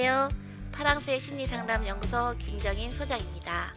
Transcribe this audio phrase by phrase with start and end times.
[0.00, 0.30] 안녕하세요.
[0.72, 3.74] 파랑새 심리상담 연구소 김정인 소장입니다.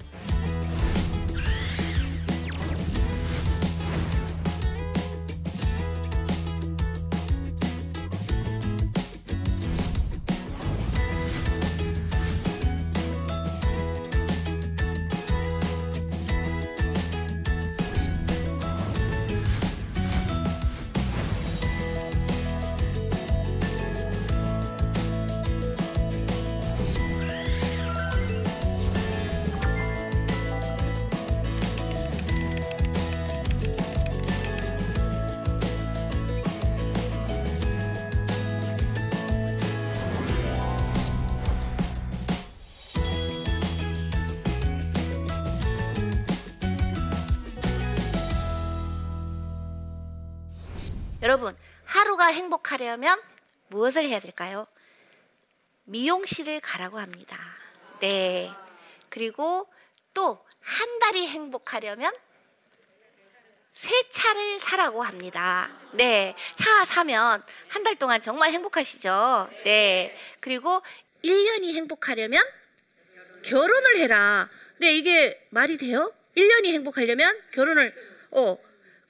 [52.74, 53.22] 행복하려면
[53.68, 54.66] 무엇을 해야 될까요?
[55.86, 57.38] 미용실을 가라고 합니다.
[58.00, 58.52] 네.
[59.10, 59.68] 그리고
[60.14, 62.14] 또 한 달이 행복하려면
[63.74, 65.70] 새 차를 사라고 합니다.
[65.92, 66.36] 네.
[66.56, 69.50] 차 사면 한 달 동안 정말 행복하시죠?
[69.66, 70.18] 네.
[70.40, 70.82] 그리고
[71.24, 72.42] 1년이 행복하려면
[73.44, 74.50] 결혼을 해라.
[74.78, 76.14] 네, 이게 말이 돼요?
[76.38, 77.94] 1년이 행복하려면 결혼을,
[78.32, 78.58] 어.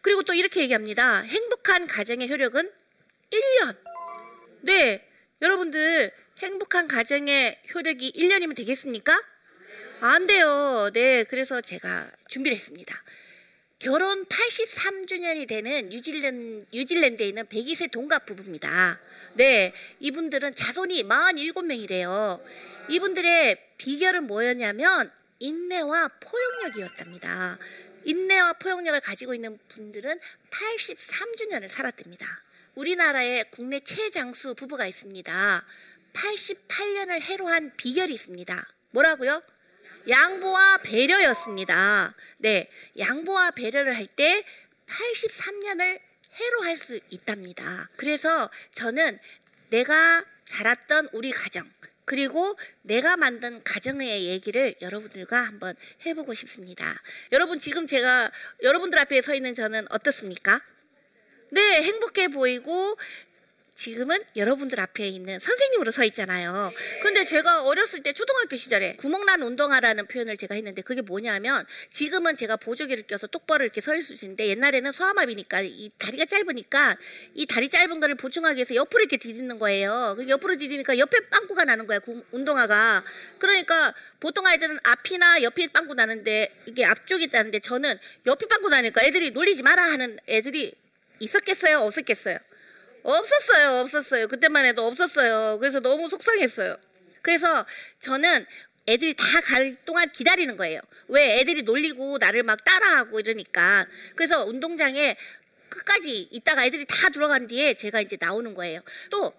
[0.01, 1.19] 그리고 또 이렇게 얘기합니다.
[1.21, 2.69] 행복한 가정의 효력은
[3.33, 3.75] 1년.
[4.61, 5.07] 네.
[5.41, 9.21] 여러분들, 행복한 가정의 효력이 1년이면 되겠습니까?
[10.01, 10.89] 안 돼요.
[10.93, 11.23] 네.
[11.23, 13.03] 그래서 제가 준비를 했습니다.
[13.79, 18.99] 결혼 83주년이 되는 뉴질랜드, 뉴질랜드에 있는 102세 동갑 부부입니다.
[19.33, 19.73] 네.
[19.99, 22.41] 이분들은 자손이 47명이래요.
[22.89, 27.57] 이분들의 비결은 뭐였냐면 인내와 포용력이었답니다.
[28.05, 32.43] 인내와 포용력을 가지고 있는 분들은 83주년을 살았답니다.
[32.75, 35.65] 우리나라에 국내 최장수 부부가 있습니다.
[36.13, 38.67] 88년을 해로한 비결이 있습니다.
[38.91, 39.41] 뭐라고요?
[40.07, 42.13] 양보와 배려였습니다.
[42.39, 44.43] 네, 양보와 배려를 할 때
[44.87, 45.99] 83년을
[46.35, 47.89] 해로할 수 있답니다.
[47.95, 49.19] 그래서 저는
[49.69, 51.69] 내가 자랐던 우리 가정,
[52.05, 57.01] 그리고 내가 만든 가정의 얘기를 여러분들과 한번 해보고 싶습니다.
[57.31, 60.61] 여러분, 지금 제가 여러분들 앞에 서 있는 저는 어떻습니까?
[61.53, 62.97] 네, 행복해 보이고,
[63.75, 66.71] 지금은 여러분들 앞에 있는 선생님으로 서 있잖아요.
[67.01, 72.55] 근데 제가 어렸을 때 초등학교 시절에 구멍난 운동화라는 표현을 제가 했는데 그게 뭐냐면 지금은 제가
[72.57, 76.97] 보조기를 껴서 똑바로 이렇게 서 있을 수 있는데 옛날에는 소아마비니까 이 다리가 짧으니까
[77.33, 80.15] 이 다리 짧은 거를 보충하기 위해서 옆으로 이렇게 디디는 거예요.
[80.17, 81.99] 그 옆으로 디디니까 옆에 빵꾸가 나는 거야.
[82.31, 83.03] 운동화가.
[83.39, 87.97] 그러니까 보통 아이들은 앞이나 옆이 빵꾸 나는데 이게 앞쪽이 있다는데 저는
[88.27, 90.73] 옆이 빵꾸 나니까 애들이 놀리지 마라 하는 애들이
[91.19, 91.79] 있었겠어요?
[91.79, 92.37] 없었겠어요?
[93.03, 94.27] 없었어요, 없었어요.
[94.27, 95.57] 그때만 해도 없었어요.
[95.59, 96.77] 그래서 너무 속상했어요.
[97.21, 97.65] 그래서
[97.99, 98.45] 저는
[98.87, 100.79] 애들이 다 갈 동안 기다리는 거예요.
[101.07, 103.85] 왜 애들이 놀리고 나를 막 따라하고 이러니까.
[104.15, 105.15] 그래서 운동장에
[105.69, 108.81] 끝까지 있다가 애들이 다 들어간 뒤에 제가 이제 나오는 거예요.
[109.09, 109.33] 또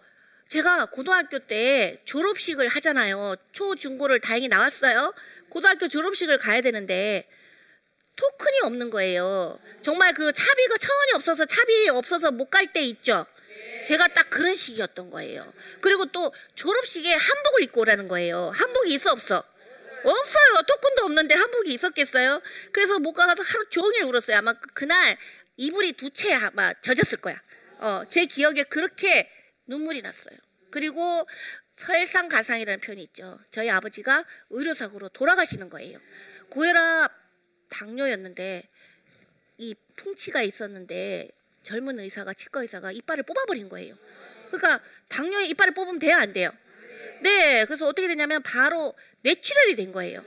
[0.49, 3.37] 제가 고등학교 때 졸업식을 하잖아요.
[3.53, 5.15] 초, 중 고를 다행히 나왔어요.
[5.49, 7.27] 고등학교 졸업식을 가야 되는데
[8.17, 9.59] 토큰이 없는 거예요.
[9.83, 13.27] 정말 그 차비가 천 원이 없어서 차비 없어서 못 갈 때 있죠.
[13.87, 15.53] 제가 딱 그런 시기였던 거예요.
[15.81, 18.51] 그리고 또 졸업식에 한복을 입고 오라는 거예요.
[18.55, 19.43] 한복이 있어 없어?
[20.05, 20.63] 없어요.
[20.67, 22.41] 토큰도 없는데 한복이 있었겠어요?
[22.73, 24.37] 그래서 못 가서 하루 종일 울었어요.
[24.39, 25.17] 아마 그, 그날
[25.57, 27.41] 이불이 두 채 아마 젖었을 거야.
[27.79, 29.31] 어, 제 기억에 그렇게
[29.67, 30.37] 눈물이 났어요.
[30.71, 31.27] 그리고
[31.77, 33.39] 설상가상이라는 표현이 있죠.
[33.51, 35.99] 저희 아버지가 의료사고로 돌아가시는 거예요.
[36.51, 37.11] 고혈압
[37.69, 38.69] 당뇨였는데
[39.59, 41.31] 이 풍치가 있었는데
[41.63, 43.97] 젊은 의사가 치과 의사가 이빨을 뽑아버린 거예요.
[44.51, 46.51] 그러니까 당뇨에 이빨을 뽑으면 돼요, 안 돼요?
[47.23, 50.25] 네, 그래서 어떻게 되냐면 바로 뇌출혈이 된 거예요.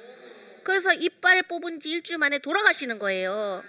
[0.64, 3.64] 그래서 이빨 뽑은 지 일주일 만에 돌아가시는 거예요.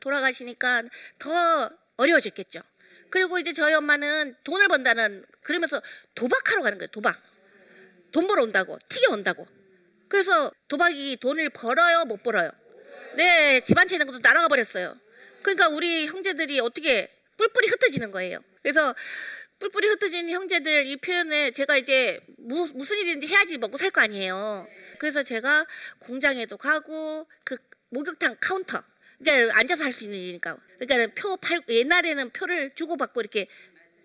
[0.00, 0.84] 돌아가시니까
[1.18, 2.62] 더 어려워졌겠죠.
[3.10, 5.82] 그리고 이제 저희 엄마는 돈을 번다는 그러면서
[6.14, 6.88] 도박하러 가는 거예요.
[6.90, 7.20] 도박.
[8.12, 9.46] 돈 벌어 온다고, 튀겨 온다고.
[10.10, 12.50] 그래서 도박이 돈을 벌어요, 못 벌어요?
[13.14, 14.96] 네, 집안 것도 날아가 버렸어요.
[15.40, 17.08] 그러니까 우리 형제들이 어떻게
[17.38, 18.40] 뿔뿔이 흩어지는 거예요.
[18.60, 18.94] 그래서
[19.60, 24.66] 뿔뿔이 흩어진 형제들 이 표현에 제가 이제 무, 무슨 일인지 해야지 먹고 살 거 아니에요.
[24.98, 25.64] 그래서 제가
[26.00, 27.56] 공장에도 가고 그
[27.90, 28.82] 목욕탕 카운터
[29.22, 33.46] 그러니까 앉아서 할 수 있는 일이니까 그러니까 표 팔 옛날에는 표를 주고 받고 이렇게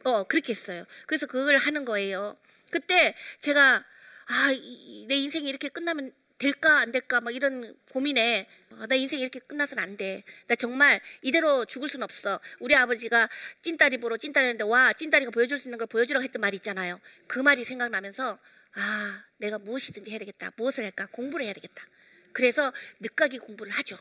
[0.03, 0.85] 어 그렇게 했어요.
[1.07, 2.37] 그래서 그걸 하는 거예요.
[2.69, 3.83] 그때 제가
[4.25, 9.81] 아내 인생이 이렇게 끝나면 될까 안 될까 막 이런 고민에 아, 나 인생 이렇게 끝나서는
[9.81, 10.23] 안 돼.
[10.47, 12.39] 나 정말 이대로 죽을 순 없어.
[12.59, 13.29] 우리 아버지가
[13.61, 16.99] 찐따리 보러 찐따리인데 와 찐따리가 보여줄 수 있는 걸 보여주라고 했던 말이 있잖아요.
[17.27, 18.37] 그 말이 생각나면서
[18.73, 20.51] 아 내가 무엇이든지 해야 되겠다.
[20.57, 21.07] 무엇을 할까?
[21.11, 21.85] 공부를 해야 되겠다.
[22.33, 23.95] 그래서 늦가기 공부를 하죠.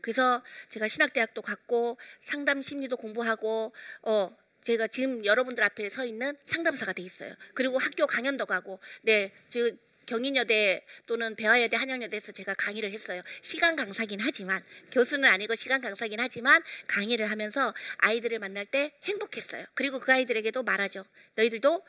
[0.00, 4.36] 그래서 제가 신학대학도 갔고 상담 심리도 공부하고 어
[4.66, 7.32] 제가 지금 여러분들 앞에 서 있는 상담사가 돼 있어요.
[7.54, 13.22] 그리고 학교 강연도 가고 네 지금 경인여대 또는 배화여대 한양여대에서 제가 강의를 했어요.
[13.42, 14.58] 시간 강사긴 하지만
[14.90, 19.66] 교수는 아니고 시간 강사긴 하지만 강의를 하면서 아이들을 만날 때 행복했어요.
[19.74, 21.04] 그리고 그 아이들에게도 말하죠.
[21.36, 21.86] 너희들도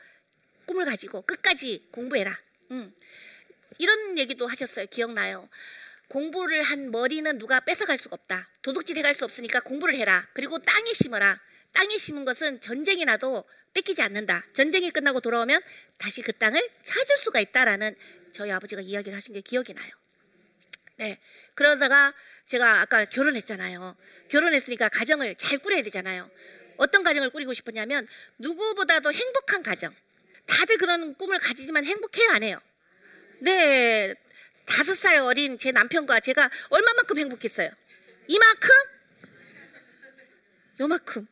[0.66, 2.38] 꿈을 가지고 끝까지 공부해라.
[2.70, 2.94] 음.
[3.78, 4.86] 이런 얘기도 하셨어요.
[4.86, 5.48] 기억나요?
[6.06, 8.48] 공부를 한 머리는 누가 뺏어갈 수가 없다.
[8.62, 10.28] 도둑질 해갈 수 없으니까 공부를 해라.
[10.32, 11.40] 그리고 땅에 심어라.
[11.72, 13.44] 땅에 심은 것은 전쟁이 나도
[13.74, 14.44] 뺏기지 않는다.
[14.52, 15.62] 전쟁이 끝나고 돌아오면
[15.98, 17.94] 다시 그 땅을 찾을 수가 있다라는
[18.32, 19.90] 저희 아버지가 이야기를 하신 게 기억이 나요.
[20.96, 21.20] 네.
[21.54, 22.12] 그러다가
[22.46, 23.96] 제가 아까 결혼했잖아요.
[24.28, 26.30] 결혼했으니까 가정을 잘 꾸려야 되잖아요.
[26.76, 28.06] 어떤 가정을 꾸리고 싶었냐면
[28.38, 29.94] 누구보다도 행복한 가정.
[30.46, 32.60] 다들 그런 꿈을 가지지만 행복해요, 안 해요?
[33.40, 34.14] 네.
[34.64, 37.70] 다섯 살 어린 제 남편과 제가 얼마만큼 행복했어요?
[38.26, 38.70] 이만큼?
[40.80, 41.26] 요만큼.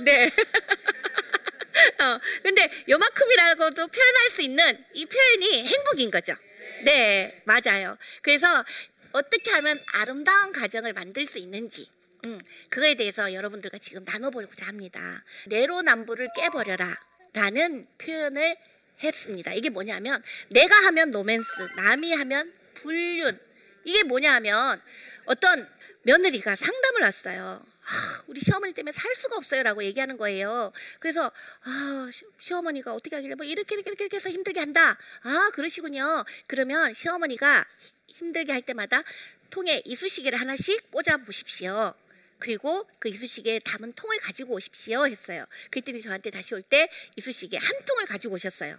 [0.00, 0.30] 네.
[2.00, 6.34] 어, 근데 요만큼이라고도 표현할 수 있는 이 표현이 행복인 거죠.
[6.82, 7.96] 네, 맞아요.
[8.22, 8.64] 그래서
[9.12, 11.88] 어떻게 하면 아름다운 가정을 만들 수 있는지,
[12.24, 15.22] 음, 그거에 대해서 여러분들과 지금 나눠보고자 합니다.
[15.46, 16.98] 내로남불을 깨버려라.
[17.32, 18.56] 라는 표현을
[19.02, 19.52] 했습니다.
[19.54, 23.38] 이게 뭐냐면, 내가 하면 로맨스, 남이 하면 불륜.
[23.84, 24.80] 이게 뭐냐 하면,
[25.26, 25.68] 어떤
[26.02, 27.64] 며느리가 상담을 왔어요.
[27.86, 30.72] 아, 우리 시어머니 때문에 살 수가 없어요라고 얘기하는 거예요.
[31.00, 31.30] 그래서
[31.62, 34.96] 아, 시, 어머니가 어떻게 하길래 뭐 이렇게 이렇게 이렇게 해서 힘들게 한다.
[35.22, 36.24] 아, 그러시군요.
[36.46, 37.64] 그러면 시어머니가
[38.08, 39.02] 힘들게 할 때마다
[39.50, 41.94] 통에 이쑤시개를 하나씩 꽂아 보십시오.
[42.38, 45.44] 그리고 그 이쑤시개에 담은 통을 가지고 오십시오 했어요.
[45.70, 48.76] 그랬더니 저한테 다시 올 때 이쑤시개 한 통을 가지고 오셨어요.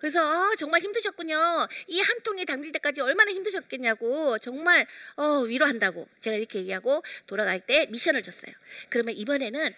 [0.00, 1.68] 그래서 아, 정말 힘드셨군요.
[1.88, 4.86] 이 한 통이 담길 때까지 얼마나 힘드셨겠냐고 정말
[5.16, 8.52] 어, 위로한다고 제가 이렇게 얘기하고 돌아갈 때 미션을 줬어요.
[8.88, 9.74] 그러면 이번에는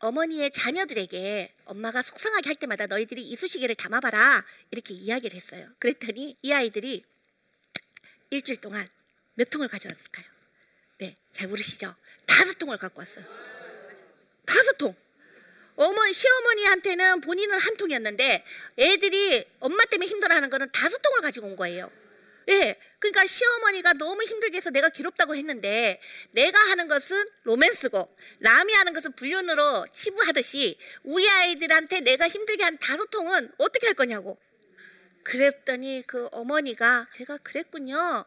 [0.00, 5.68] 어머니의 자녀들에게 엄마가 속상하게 할 때마다 너희들이 이쑤시개를 담아봐라 이렇게 이야기를 했어요.
[5.78, 7.04] 그랬더니 이 아이들이
[8.30, 8.88] 일주일 동안
[9.34, 10.26] 몇 통을 가져왔을까요?
[10.98, 11.94] 네, 잘 모르시죠?
[12.26, 13.24] 다섯 통을 갖고 왔어요.
[14.46, 14.94] 다섯 통.
[15.76, 18.44] 어머니 시어머니한테는 본인은 한 통이었는데
[18.78, 21.90] 애들이 엄마 때문에 힘들어하는 거는 다섯 통을 가지고 온 거예요.
[22.48, 26.00] 예, 그러니까 시어머니가 너무 힘들게 해서 내가 괴롭다고 했는데
[26.32, 33.10] 내가 하는 것은 로맨스고 남이 하는 것은 불륜으로 치부하듯이 우리 아이들한테 내가 힘들게 한 다섯
[33.10, 34.38] 통은 어떻게 할 거냐고.
[35.24, 38.26] 그랬더니 그 어머니가 제가 그랬군요.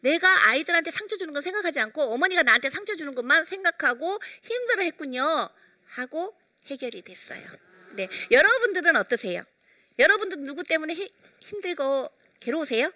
[0.00, 5.50] 내가 아이들한테 상처 주는 건 생각하지 않고 어머니가 나한테 상처 주는 것만 생각하고 힘들어 했군요.
[5.86, 7.42] 하고 해결이 됐어요.
[7.92, 9.42] 네, 여러분들은 어떠세요?
[9.98, 11.10] 여러분들 누구 때문에 히,
[11.40, 12.10] 힘들고
[12.40, 12.92] 괴로우세요?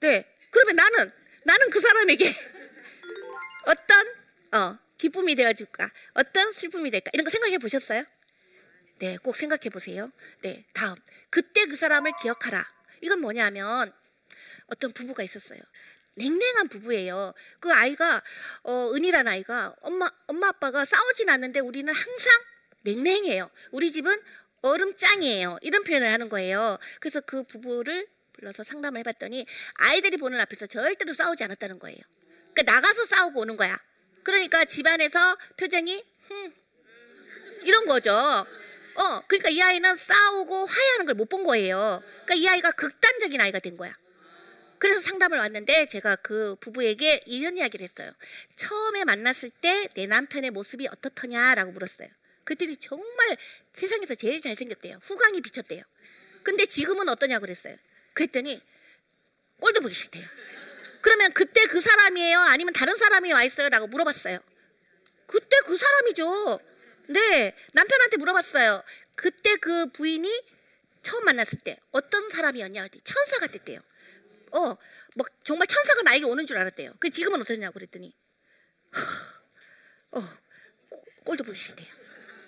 [0.00, 1.12] 네, 그러면 나는
[1.44, 2.34] 나는 그 사람에게
[3.66, 4.06] 어떤
[4.52, 5.90] 어, 기쁨이 되어줄까?
[6.14, 7.10] 어떤 슬픔이 될까?
[7.12, 8.04] 이런 거 생각해 보셨어요?
[8.98, 10.10] 네, 꼭 생각해 보세요.
[10.40, 10.96] 네, 다음
[11.30, 12.64] 그때 그 사람을 기억하라.
[13.02, 13.92] 이건 뭐냐면
[14.68, 15.60] 어떤 부부가 있었어요.
[16.16, 17.32] 냉랭한 부부예요.
[17.60, 18.22] 그 아이가
[18.62, 22.42] 어, 은이라는 아이가 엄마 엄마 아빠가 싸우진 않는데 우리는 항상
[22.84, 23.50] 냉랭해요.
[23.70, 24.20] 우리 집은
[24.62, 25.58] 얼음장이에요.
[25.62, 26.78] 이런 표현을 하는 거예요.
[27.00, 31.98] 그래서 그 부부를 불러서 상담을 해봤더니 아이들이 보는 앞에서 절대로 싸우지 않았다는 거예요.
[32.54, 33.78] 그러니까 나가서 싸우고 오는 거야.
[34.22, 36.54] 그러니까 집안에서 표정이 흠
[37.62, 38.12] 이런 거죠.
[38.14, 42.02] 어, 그러니까 이 아이는 싸우고 화해하는 걸 못 본 거예요.
[42.24, 43.92] 그러니까 이 아이가 극단적인 아이가 된 거야.
[44.78, 48.12] 그래서 상담을 왔는데 제가 그 부부에게 이런 이야기를 했어요.
[48.56, 52.08] 처음에 만났을 때 내 남편의 모습이 어떻더냐라고 물었어요.
[52.44, 53.36] 그랬더니 정말
[53.72, 54.98] 세상에서 제일 잘생겼대요.
[55.02, 55.82] 후광이 비쳤대요.
[56.42, 57.76] 근데 지금은 어떠냐고 그랬어요.
[58.12, 58.62] 그랬더니
[59.60, 60.24] 꼴도 보기 싫대요.
[61.00, 62.38] 그러면 그때 그 사람이에요?
[62.40, 63.68] 아니면 다른 사람이 와 있어요?
[63.68, 64.38] 라고 물어봤어요.
[65.26, 66.60] 그때 그 사람이죠.
[67.08, 67.54] 네.
[67.72, 68.82] 남편한테 물어봤어요.
[69.14, 70.42] 그때 그 부인이
[71.02, 72.88] 처음 만났을 때 어떤 사람이었냐?
[73.04, 73.80] 천사 같았대요.
[74.52, 74.76] 어,
[75.14, 76.94] 막 정말 천사가 나에게 오는 줄 알았대요.
[76.98, 78.14] 그 지금은 어떠냐고 그랬더니,
[80.12, 80.22] 어,
[81.24, 81.88] 꼴도 보기 싫대요.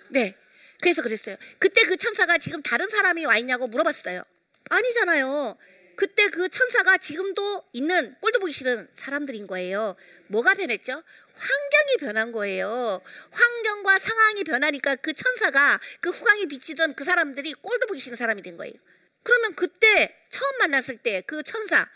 [0.09, 0.35] 네.
[0.81, 1.35] 그래서 그랬어요.
[1.59, 4.23] 그때 그 천사가 지금 다른 사람이 와 있냐고 물어봤어요.
[4.69, 5.57] 아니잖아요.
[5.95, 9.97] 그때 그 천사가 지금도 있는 꼴도 보기 싫은 사람들인 거예요.
[10.27, 10.93] 뭐가 변했죠?
[10.93, 13.01] 환경이 변한 거예요.
[13.31, 18.55] 환경과 상황이 변하니까 그 천사가 그 후광이 비치던 그 사람들이 꼴도 보기 싫은 사람이 된
[18.55, 18.73] 거예요.
[19.23, 21.89] 그러면 그때 처음 만났을 때 그 천사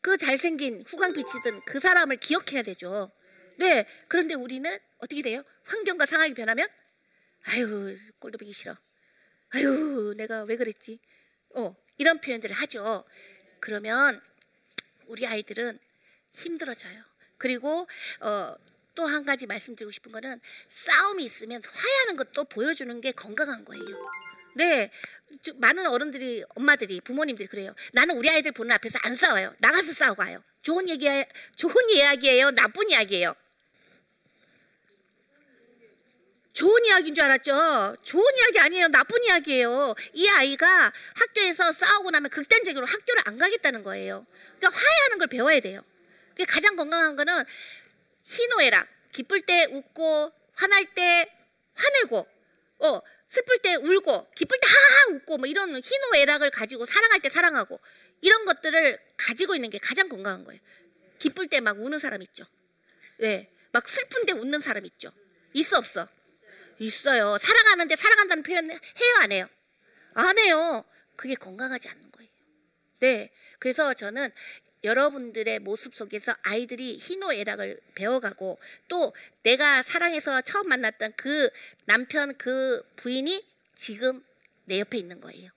[0.00, 3.10] 그 잘생긴 후광빛이든 그 사람을 기억해야 되죠.
[3.56, 3.86] 네.
[4.06, 5.42] 그런데 우리는 어떻게 돼요?
[5.64, 6.68] 환경과 상황이 변하면
[7.44, 8.76] 아유 꼴도 보기 싫어.
[9.50, 11.00] 아유 내가 왜 그랬지?
[11.56, 13.04] 어 이런 표현들을 하죠.
[13.60, 14.20] 그러면
[15.06, 15.78] 우리 아이들은
[16.34, 17.02] 힘들어져요.
[17.38, 17.86] 그리고
[18.20, 18.54] 어,
[18.94, 24.10] 또 한 가지 말씀드리고 싶은 거는 싸움이 있으면 화해하는 것도 보여주는 게 건강한 거예요.
[24.58, 24.90] 네,
[25.54, 27.72] 많은 어른들이, 엄마들이, 부모님들이 그래요.
[27.92, 29.54] 나는 우리 아이들 보는 앞에서 안 싸워요.
[29.58, 30.42] 나가서 싸우고 와요.
[30.62, 31.06] 좋은 얘기,
[31.54, 32.50] 좋은 이야기예요.
[32.50, 33.36] 나쁜 이야기예요.
[36.54, 37.98] 좋은 이야기인 줄 알았죠?
[38.02, 38.88] 좋은 이야기 아니에요.
[38.88, 39.94] 나쁜 이야기예요.
[40.14, 44.26] 이 아이가 학교에서 싸우고 나면 극단적으로 학교를 안 가겠다는 거예요.
[44.58, 45.82] 그러니까 화해하는 걸 배워야 돼요.
[46.48, 47.44] 가장 건강한 거는
[48.24, 48.88] 희노애락.
[49.12, 51.32] 기쁠 때 웃고 화날 때
[51.74, 52.26] 화내고
[52.80, 57.78] 어 슬플 때 울고 기쁠 때 하하 웃고 뭐 이런 희노애락을 가지고 사랑할 때 사랑하고
[58.20, 60.60] 이런 것들을 가지고 있는 게 가장 건강한 거예요.
[61.18, 62.44] 기쁠 때 막 우는 사람 있죠.
[63.18, 63.50] 네.
[63.72, 65.12] 막 슬픈 데 웃는 사람 있죠.
[65.52, 66.08] 있어 없어?
[66.78, 67.36] 있어요.
[67.38, 68.78] 사랑하는데 사랑한다는 표현 해요
[69.20, 69.48] 안 해요?
[70.14, 70.84] 안 해요.
[71.16, 72.30] 그게 건강하지 않는 거예요.
[73.00, 73.32] 네.
[73.58, 74.32] 그래서 저는
[74.84, 78.58] 여러분들의 모습 속에서 아이들이 희노애락을 배워가고
[78.88, 81.50] 또 내가 사랑해서 처음 만났던 그
[81.84, 83.44] 남편 그 부인이
[83.74, 84.24] 지금
[84.64, 85.50] 내 옆에 있는 거예요.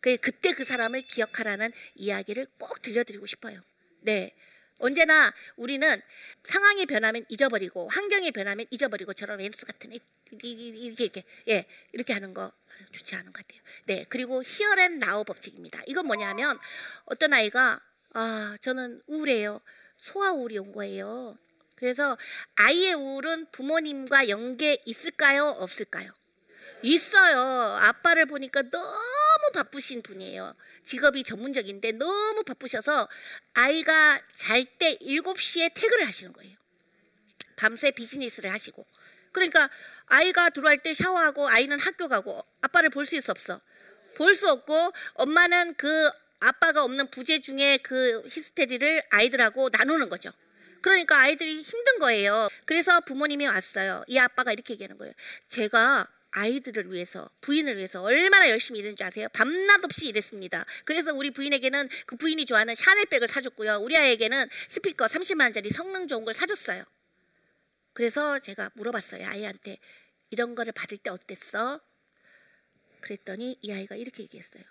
[0.00, 3.60] 그때 그 사람을 기억하라는 이야기를 꼭 들려드리고 싶어요.
[4.00, 4.34] 네.
[4.78, 6.02] 언제나 우리는
[6.44, 12.50] 상황이 변하면 잊어버리고 환경이 변하면 잊어버리고 저런 왼수 같은 이렇게 이렇게 예 이렇게 하는 거
[12.90, 13.62] 좋지 않은 것 같아요.
[13.84, 15.82] 네 그리고 히어앤 나우 법칙입니다.
[15.86, 16.58] 이건 뭐냐면
[17.04, 17.80] 어떤 아이가
[18.14, 19.60] 아 저는 우울해요.
[19.96, 21.36] 소아 우울이 온 거예요.
[21.76, 22.16] 그래서
[22.56, 25.48] 아이의 우울은 부모님과 연계 있을까요?
[25.48, 26.12] 없을까요?
[26.82, 27.40] 있어요.
[27.80, 30.54] 아빠를 보니까 너무 바쁘신 분이에요.
[30.84, 33.08] 직업이 전문적인데 너무 바쁘셔서
[33.54, 36.56] 아이가 잘 때 7시에 퇴근을 하시는 거예요.
[37.56, 38.84] 밤새 비즈니스를 하시고.
[39.32, 39.70] 그러니까
[40.06, 43.60] 아이가 들어갈 때 샤워하고 아이는 학교 가고 아빠를 볼 수 있어 없어.
[44.16, 46.10] 볼 수 없고 엄마는 그
[46.42, 50.30] 아빠가 없는 부재 중에 그 히스테리를 아이들하고 나누는 거죠.
[50.80, 52.48] 그러니까 아이들이 힘든 거예요.
[52.64, 54.04] 그래서 부모님이 왔어요.
[54.08, 55.14] 이 아빠가 이렇게 얘기하는 거예요.
[55.46, 59.28] 제가 아이들을 위해서 부인을 위해서 얼마나 열심히 일했는지 아세요?
[59.32, 60.64] 밤낮 없이 일했습니다.
[60.84, 63.76] 그래서 우리 부인에게는 그 부인이 좋아하는 샤넬백을 사줬고요.
[63.76, 66.84] 우리 아이에게는 스피커 30만 원짜리 성능 좋은 걸 사줬어요.
[67.92, 69.26] 그래서 제가 물어봤어요.
[69.28, 69.78] 아이한테
[70.30, 71.80] 이런 거를 받을 때 어땠어?
[73.02, 74.64] 그랬더니 이 아이가 이렇게 얘기했어요.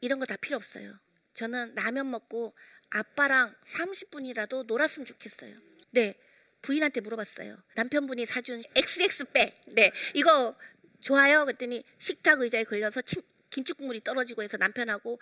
[0.00, 0.92] 이런 거 다 필요 없어요.
[1.38, 2.52] 저는 라면 먹고
[2.90, 5.56] 아빠랑 30분이라도 놀았으면 좋겠어요.
[5.92, 6.16] 네.
[6.62, 7.56] 부인한테 물어봤어요.
[7.76, 9.60] 남편분이 사준 XX백.
[9.68, 9.92] 네.
[10.14, 10.56] 이거
[11.00, 11.44] 좋아요?
[11.44, 15.20] 그랬더니 식탁 의자에 걸려서 침, 김치 국물이 떨어지고 해서 남편하고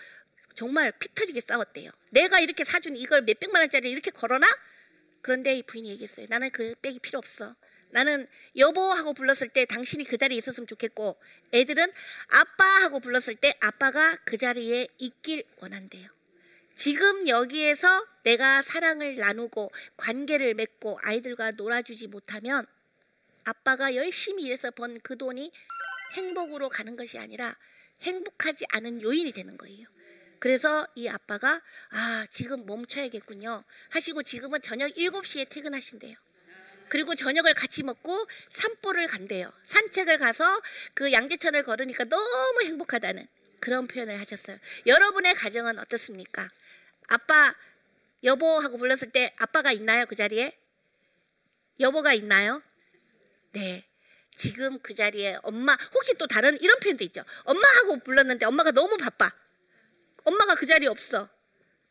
[0.55, 1.91] 정말 피 터지게 싸웠대요.
[2.13, 4.47] 내가 이렇게 사준 이걸 몇백만 원짜리 이렇게 걸어놔?
[5.21, 6.25] 그런데 이 부인이 얘기했어요.
[6.31, 7.55] 나는 그 백이 필요 없어.
[7.97, 8.27] 나는
[8.57, 11.19] 여보 하고 불렀을 때 당신이 그 자리에 있었으면 좋겠고
[11.55, 11.91] 애들은
[12.29, 16.11] 아빠 하고 불렀을 때 아빠가 그 자리에 있길 원한대요.
[16.75, 22.67] 지금 여기에서 내가 사랑을 나누고 관계를 맺고 아이들과 놀아주지 못하면
[23.45, 25.51] 아빠가 열심히 일해서 번 그 돈이
[26.13, 27.57] 행복으로 가는 것이 아니라
[28.03, 29.89] 행복하지 않은 요인이 되는 거예요.
[30.39, 36.26] 그래서 이 아빠가 아 지금 멈춰야겠군요 하시고 지금은 저녁 7시에 퇴근하신대요.
[36.97, 39.53] 그리고 저녁을 같이 먹고 산보를 간대요.
[39.65, 40.63] 산책을 가서
[40.95, 43.29] 그 양재천을 걸으니까 너무 행복하다는
[43.61, 44.57] 그런 표현을 하셨어요.
[44.87, 46.49] 여러분의 가정은 어떻습니까?
[47.09, 47.55] 아빠
[48.25, 50.07] 여보 하고 불렀을 때 아빠가 있나요?
[50.07, 50.57] 그 자리에?
[51.81, 52.63] 여보가 있나요?
[53.53, 53.85] 네.
[54.35, 57.23] 지금 그 자리에 엄마 혹시 또 다른 이런 표현도 있죠.
[57.45, 59.31] 엄마 하고 불렀는데 엄마가 너무 바빠.
[60.25, 61.29] 엄마가 그 자리에 없어.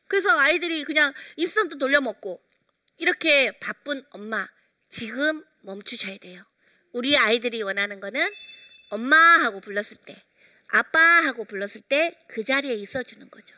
[0.08, 2.42] 그래서 아이들이 그냥 인스턴트 돌려 먹고
[2.98, 4.48] 이렇게 바쁜 엄마
[4.89, 6.44] 지금 멈추셔야 돼요.
[6.94, 8.32] 우리 아이들이 원하는 거는
[8.92, 10.15] 엄마 하고 불렀을 때
[10.68, 13.56] 아빠 하고 불렀을 때 그 자리에 있어 주는 거죠.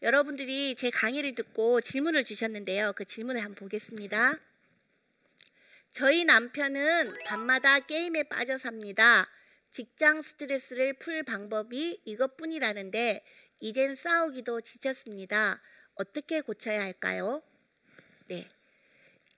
[0.00, 2.92] 여러분들이 제 강의를 듣고 질문을 주셨는데요.
[2.92, 4.38] 그 질문을 한번 보겠습니다.
[5.92, 9.28] 저희 남편은 밤마다 게임에 빠져 삽니다.
[9.72, 13.24] 직장 스트레스를 풀 방법이 이것뿐이라는데
[13.58, 15.60] 이젠 싸우기도 지쳤습니다.
[15.94, 17.42] 어떻게 고쳐야 할까요?
[18.26, 18.48] 네.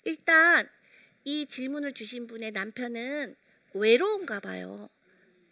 [0.04, 0.68] 일단
[1.24, 3.34] 이 질문을 주신 분의 남편은
[3.72, 4.90] 외로운가 봐요.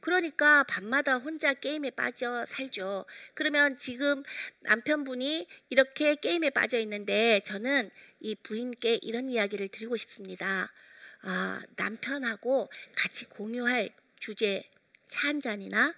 [0.08, 3.04] 그러니까 밤마다 혼자 게임에 빠져 살죠.
[3.34, 4.22] 그러면 지금
[4.60, 10.72] 남편분이 이렇게 게임에 빠져 있는데 저는 이 부인께 이런 이야기를 드리고 싶습니다.
[11.20, 14.64] 아, 남편하고 같이 공유할 주제
[15.08, 15.94] 차 한 잔이나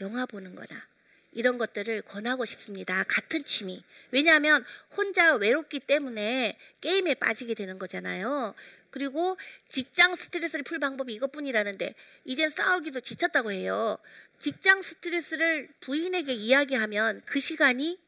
[0.00, 0.86] 영화 보는 거나
[1.32, 3.02] 이런 것들을 권하고 싶습니다.
[3.08, 3.82] 같은 취미.
[4.12, 4.64] 왜냐하면
[4.96, 8.54] 혼자 외롭기 때문에 게임에 빠지게 되는 거잖아요.
[8.92, 11.94] 그리고 직장 스트레스를 풀 방법이 이것뿐이라는데
[12.24, 13.98] 이젠 싸우기도 지쳤다고 해요.
[14.38, 17.98] 직장 스트레스를 부인에게 이야기하면 그 시간이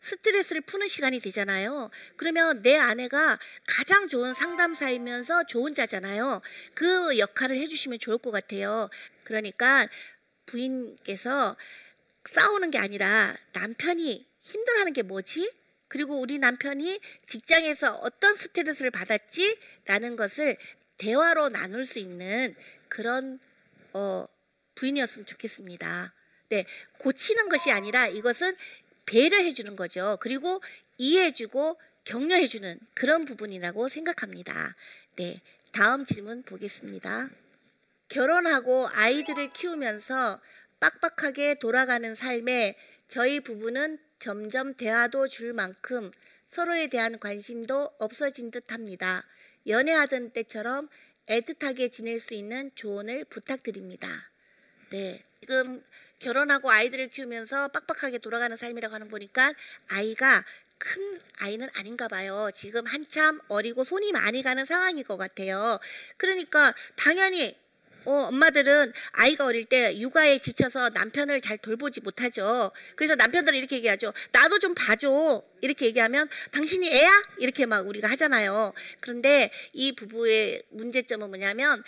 [0.00, 1.90] 스트레스를 푸는 시간이 되잖아요.
[2.16, 6.40] 그러면 내 아내가 가장 좋은 상담사이면서 좋은 자잖아요.
[6.72, 8.88] 그 역할을 해주시면 좋을 것 같아요.
[9.24, 9.86] 그러니까
[10.46, 11.54] 부인께서
[12.24, 15.52] 싸우는 게 아니라 남편이 힘들어하는 게 뭐지?
[15.90, 19.58] 그리고 우리 남편이 직장에서 어떤 스트레스를 받았지?
[19.86, 20.56] 라는 것을
[20.98, 22.54] 대화로 나눌 수 있는
[22.88, 23.40] 그런
[23.92, 24.24] 어,
[24.76, 26.14] 부인이었으면 좋겠습니다.
[26.50, 26.64] 네,
[26.98, 28.56] 고치는 것이 아니라 이것은
[29.04, 30.16] 배려해 주는 거죠.
[30.20, 30.62] 그리고
[30.96, 34.76] 이해해 주고 격려해 주는 그런 부분이라고 생각합니다.
[35.16, 35.40] 네,
[35.72, 37.30] 다음 질문 보겠습니다.
[38.08, 40.40] 결혼하고 아이들을 키우면서
[40.78, 42.76] 빡빡하게 돌아가는 삶에
[43.08, 46.12] 저희 부부는 점점 대화도 줄 만큼
[46.46, 49.24] 서로에 대한 관심도 없어진 듯 합니다.
[49.66, 50.88] 연애하던 때처럼
[51.26, 54.30] 애틋하게 지낼 수 있는 조언을 부탁드립니다.
[54.90, 55.22] 네.
[55.40, 55.82] 지금
[56.18, 59.54] 결혼하고 아이들을 키우면서 빡빡하게 돌아가는 삶이라고 하는 보니까
[59.88, 60.44] 아이가
[60.76, 62.50] 큰 아이는 아닌가 봐요.
[62.54, 65.78] 지금 한참 어리고 손이 많이 가는 상황인 것 같아요.
[66.16, 67.56] 그러니까 당연히
[68.04, 72.72] 어, 엄마들은 아이가 어릴 때 육아에 지쳐서 남편을 잘 돌보지 못하죠.
[72.96, 74.12] 그래서 남편들은 이렇게 얘기하죠.
[74.32, 75.42] 나도 좀 봐줘.
[75.60, 77.10] 이렇게 얘기하면 당신이 애야?
[77.38, 78.72] 이렇게 막 우리가 하잖아요.
[79.00, 81.82] 그런데 이 부부의 문제점은 뭐냐면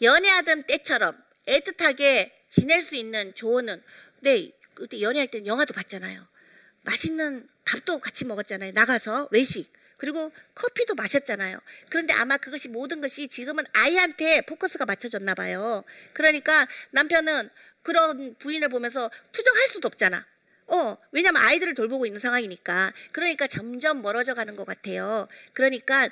[0.00, 3.82] 연애하던 때처럼 애틋하게 지낼 수 있는 조언은
[4.20, 6.26] 네, 그때 연애할 때는 영화도 봤잖아요.
[6.82, 8.72] 맛있는 밥도 같이 먹었잖아요.
[8.72, 9.72] 나가서 외식.
[10.02, 11.60] 그리고 커피도 마셨잖아요.
[11.88, 15.84] 그런데 아마 그것이 모든 것이 지금은 아이한테 포커스가 맞춰졌나 봐요.
[16.12, 17.48] 그러니까 남편은
[17.84, 20.26] 그런 부인을 보면서 투정할 수도 없잖아.
[20.66, 22.92] 어, 왜냐면 아이들을 돌보고 있는 상황이니까.
[23.12, 25.28] 그러니까 점점 멀어져 가는 것 같아요.
[25.52, 26.08] 그러니까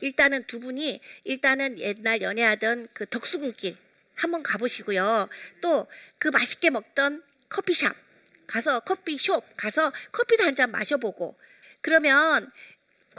[0.00, 3.76] 일단은 두 분이 일단은 옛날 연애하던 그 덕수궁길
[4.16, 5.28] 한번 가보시고요.
[5.60, 5.86] 또
[6.18, 7.94] 그 맛있게 먹던 커피샵
[8.48, 11.38] 가서 커피숍 가서 커피도 한 잔 마셔보고
[11.82, 12.50] 그러면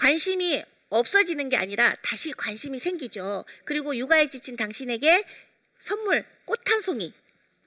[0.02, 3.46] 관심이 없어지는 게 아니라 다시 관심이 생기죠.
[3.66, 5.24] 그리고 육아에 지친 당신에게
[5.80, 7.14] 선물 꽃 한 송이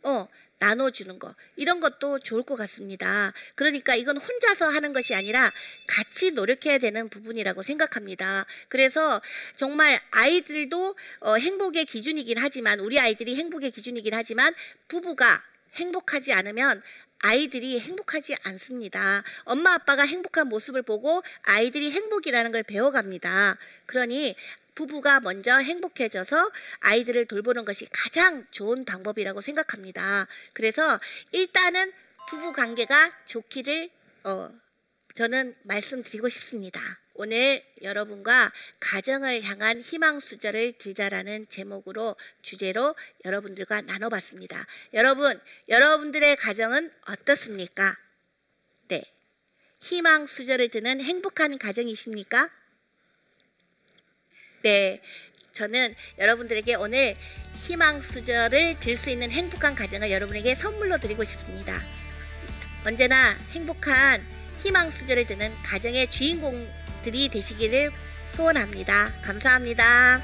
[0.03, 0.27] 어
[0.59, 3.33] 나눠주는 거 이런 것도 좋을 것 같습니다.
[3.55, 5.53] 그러니까 이건 혼자서 하는 것이 아니라
[5.87, 8.47] 같이 노력해야 되는 부분이라고 생각합니다.
[8.69, 9.23] 그래서
[9.55, 14.53] 정말 아이들도 어, 행복의 기준이긴 하지만 우리 아이들이 행복의 기준이긴 하지만
[14.89, 15.41] 부부가
[15.75, 16.83] 행복하지 않으면
[17.25, 19.23] 아이들이 행복하지 않습니다.
[19.45, 23.57] 엄마 아빠가 행복한 모습을 보고 아이들이 행복이라는 걸 배워갑니다.
[23.87, 24.37] 그러니
[24.75, 30.27] 부부가 먼저 행복해져서 아이들을 돌보는 것이 가장 좋은 방법이라고 생각합니다.
[30.53, 31.01] 그래서
[31.33, 31.93] 일단은
[32.29, 33.89] 부부 관계가 좋기를
[34.25, 34.51] 어,
[35.15, 36.81] 저는 말씀드리고 싶습니다.
[37.15, 44.67] 오늘 여러분과 가정을 향한 희망 수저를 들자라는 제목으로 주제로 여러분들과 나눠봤습니다.
[44.95, 47.97] 여러분, 여러분들의 가정은 어떻습니까?
[48.89, 49.05] 네.
[49.81, 52.51] 희망 수저를 드는 행복한 가정이십니까?
[54.63, 55.01] 네.
[55.53, 57.15] 저는 여러분들에게 오늘
[57.55, 61.81] 희망 수저를 들 수 있는 행복한 가정을 여러분에게 선물로 드리고 싶습니다.
[62.85, 64.27] 언제나 행복한
[64.59, 66.69] 희망 수저를 드는 가정의 주인공
[67.05, 67.93] 들이 되시기를
[68.31, 69.13] 소원합니다.
[69.23, 70.21] 감사합니다.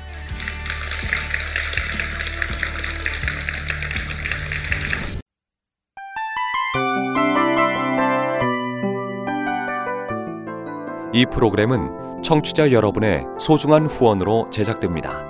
[11.13, 15.30] 이 프로그램은 청취자 여러분의 소중한 후원으로 제작됩니다.